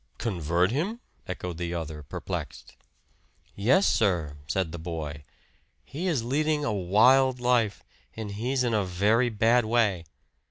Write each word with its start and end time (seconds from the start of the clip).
"Convert 0.17 0.71
him?" 0.71 0.99
echoed 1.27 1.57
the 1.59 1.75
other 1.75 2.01
perplexed. 2.01 2.75
"Yes, 3.55 3.85
sir," 3.85 4.35
said 4.47 4.71
the 4.71 4.79
boy. 4.79 5.25
"He 5.85 6.07
is 6.07 6.23
leading 6.23 6.65
a 6.65 6.73
wild 6.73 7.39
life, 7.39 7.83
and 8.15 8.31
he's 8.31 8.63
in 8.63 8.73
a 8.73 8.83
very 8.83 9.29
bad 9.29 9.63
way." 9.63 10.05